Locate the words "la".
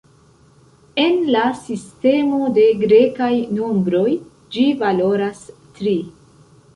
1.33-1.41